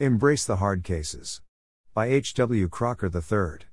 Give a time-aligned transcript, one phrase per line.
[0.00, 1.40] Embrace the Hard Cases.
[1.94, 2.34] By H.
[2.34, 2.68] W.
[2.68, 3.64] Crocker III.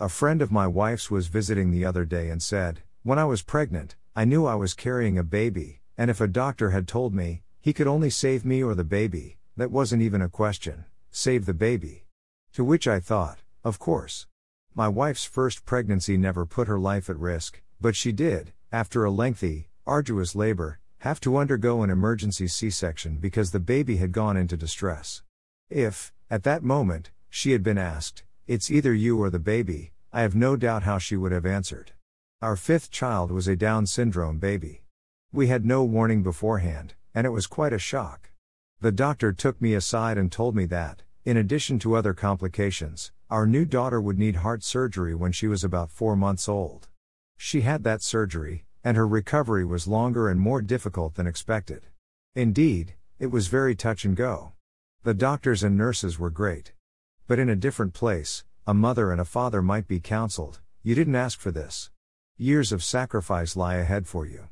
[0.00, 3.42] A friend of my wife's was visiting the other day and said, When I was
[3.42, 7.42] pregnant, I knew I was carrying a baby, and if a doctor had told me,
[7.60, 11.54] he could only save me or the baby, that wasn't even a question save the
[11.54, 12.06] baby.
[12.54, 14.26] To which I thought, of course.
[14.74, 19.12] My wife's first pregnancy never put her life at risk, but she did, after a
[19.12, 24.36] lengthy, arduous labor, have to undergo an emergency C section because the baby had gone
[24.36, 25.22] into distress.
[25.70, 30.22] If, at that moment, she had been asked, It's either you or the baby, I
[30.22, 31.92] have no doubt how she would have answered.
[32.40, 34.84] Our fifth child was a Down syndrome baby.
[35.30, 38.30] We had no warning beforehand, and it was quite a shock.
[38.80, 43.46] The doctor took me aside and told me that, in addition to other complications, our
[43.46, 46.88] new daughter would need heart surgery when she was about four months old.
[47.36, 51.84] She had that surgery, and her recovery was longer and more difficult than expected.
[52.34, 54.52] Indeed, it was very touch and go.
[55.04, 56.72] The doctors and nurses were great.
[57.26, 61.16] But in a different place, a mother and a father might be counseled you didn't
[61.16, 61.90] ask for this.
[62.38, 64.48] Years of sacrifice lie ahead for you.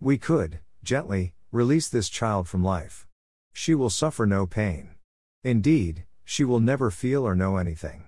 [0.00, 3.06] We could, gently, release this child from life.
[3.54, 4.90] She will suffer no pain.
[5.44, 8.04] Indeed, she will never feel or know anything.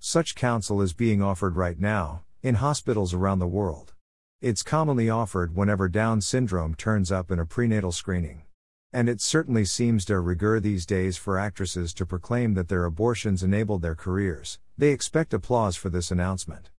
[0.00, 3.92] Such counsel is being offered right now, in hospitals around the world.
[4.40, 8.42] It's commonly offered whenever Down syndrome turns up in a prenatal screening.
[8.92, 13.44] And it certainly seems de rigueur these days for actresses to proclaim that their abortions
[13.44, 14.58] enabled their careers.
[14.76, 16.70] They expect applause for this announcement.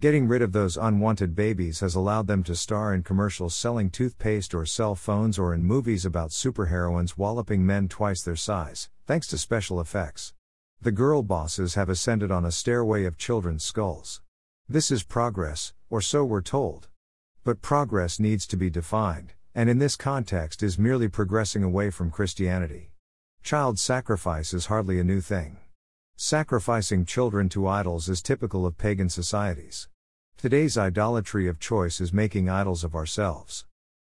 [0.00, 4.54] Getting rid of those unwanted babies has allowed them to star in commercials selling toothpaste
[4.54, 9.36] or cell phones or in movies about superheroines walloping men twice their size, thanks to
[9.36, 10.32] special effects.
[10.80, 14.22] The girl bosses have ascended on a stairway of children's skulls.
[14.68, 16.88] This is progress, or so we're told.
[17.44, 22.12] But progress needs to be defined and in this context is merely progressing away from
[22.12, 22.92] Christianity.
[23.42, 25.56] Child sacrifice is hardly a new thing.
[26.14, 29.88] Sacrificing children to idols is typical of pagan societies.
[30.36, 33.66] Today's idolatry of choice is making idols of ourselves.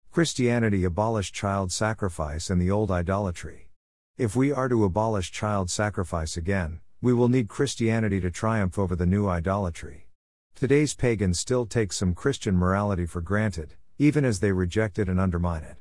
[0.10, 3.68] Christianity abolished child sacrifice and the old idolatry.
[4.18, 8.96] If we are to abolish child sacrifice again, we will need Christianity to triumph over
[8.96, 10.08] the new idolatry.
[10.56, 15.20] Today's pagans still take some Christian morality for granted, even as they reject it and
[15.20, 15.78] undermine it.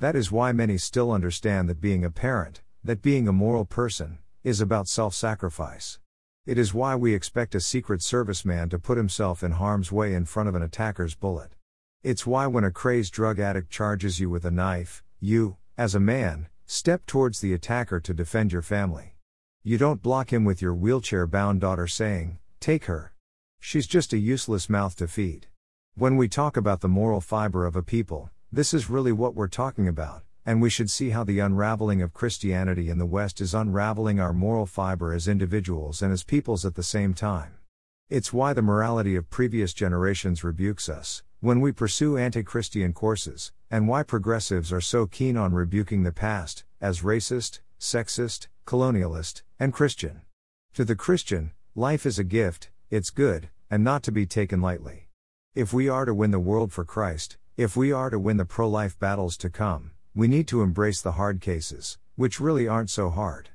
[0.00, 4.18] That is why many still understand that being a parent, that being a moral person,
[4.42, 6.00] is about self sacrifice.
[6.44, 10.14] It is why we expect a Secret Service man to put himself in harm's way
[10.14, 11.52] in front of an attacker's bullet.
[12.02, 16.00] It's why when a crazed drug addict charges you with a knife, you, as a
[16.00, 19.14] man, step towards the attacker to defend your family.
[19.62, 23.12] You don't block him with your wheelchair bound daughter saying, Take her.
[23.60, 25.46] She's just a useless mouth to feed.
[25.96, 29.48] When we talk about the moral fiber of a people, this is really what we're
[29.48, 33.54] talking about, and we should see how the unraveling of Christianity in the West is
[33.54, 37.54] unraveling our moral fiber as individuals and as peoples at the same time.
[38.08, 43.52] It's why the morality of previous generations rebukes us, when we pursue anti Christian courses,
[43.70, 49.74] and why progressives are so keen on rebuking the past, as racist, sexist, colonialist, and
[49.74, 50.22] Christian.
[50.74, 55.09] To the Christian, life is a gift, it's good, and not to be taken lightly.
[55.52, 58.44] If we are to win the world for Christ, if we are to win the
[58.44, 62.88] pro life battles to come, we need to embrace the hard cases, which really aren't
[62.88, 63.48] so hard.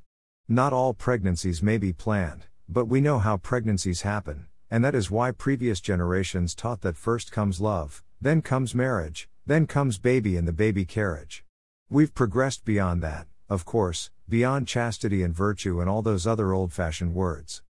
[0.49, 5.09] Not all pregnancies may be planned, but we know how pregnancies happen, and that is
[5.09, 10.45] why previous generations taught that first comes love, then comes marriage, then comes baby and
[10.45, 11.45] the baby carriage.
[11.89, 16.73] We've progressed beyond that, of course, beyond chastity and virtue and all those other old
[16.73, 17.61] fashioned words.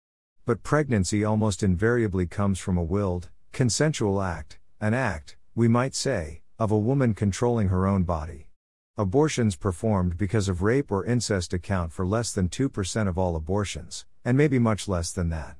[0.48, 6.42] But pregnancy almost invariably comes from a willed, Consensual act, an act, we might say,
[6.60, 8.50] of a woman controlling her own body.
[8.98, 14.06] Abortions performed because of rape or incest account for less than 2% of all abortions,
[14.26, 15.56] and maybe much less than that.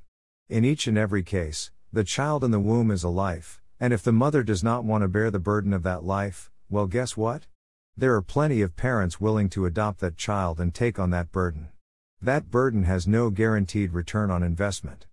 [0.50, 4.02] In each and every case, the child in the womb is a life, and if
[4.02, 7.46] the mother does not want to bear the burden of that life, well, guess what?
[7.96, 11.70] There are plenty of parents willing to adopt that child and take on that burden.
[12.20, 15.06] That burden has no guaranteed return on investment.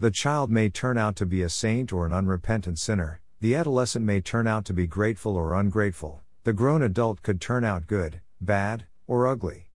[0.00, 4.02] The child may turn out to be a saint or an unrepentant sinner, the adolescent
[4.02, 8.22] may turn out to be grateful or ungrateful, the grown adult could turn out good,
[8.40, 9.68] bad, or ugly.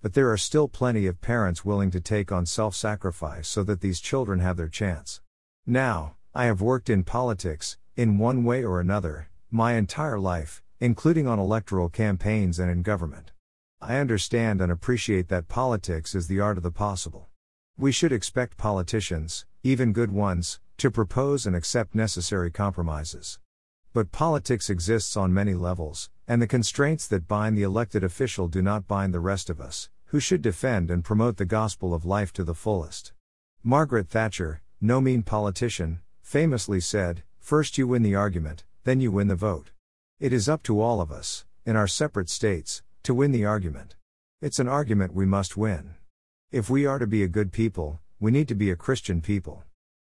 [0.00, 3.80] But there are still plenty of parents willing to take on self sacrifice so that
[3.80, 5.20] these children have their chance.
[5.66, 11.26] Now, I have worked in politics, in one way or another, my entire life, including
[11.26, 13.32] on electoral campaigns and in government.
[13.80, 17.30] I understand and appreciate that politics is the art of the possible.
[17.78, 23.38] We should expect politicians, even good ones, to propose and accept necessary compromises.
[23.94, 28.60] But politics exists on many levels, and the constraints that bind the elected official do
[28.60, 32.32] not bind the rest of us, who should defend and promote the gospel of life
[32.34, 33.14] to the fullest.
[33.62, 39.28] Margaret Thatcher, no mean politician, famously said, First you win the argument, then you win
[39.28, 39.70] the vote.
[40.20, 43.96] It is up to all of us, in our separate states, to win the argument.
[44.42, 45.94] It's an argument we must win.
[46.52, 49.64] If we are to be a good people, we need to be a Christian people.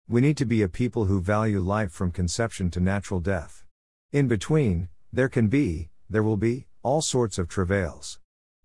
[0.06, 3.64] We need to be a people who value life from conception to natural death.
[4.12, 8.18] In between, there can be, there will be, all sorts of travails.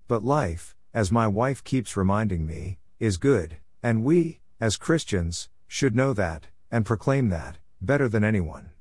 [0.09, 5.95] But life, as my wife keeps reminding me, is good, and we, as Christians, should
[5.95, 8.71] know that, and proclaim that, better than anyone.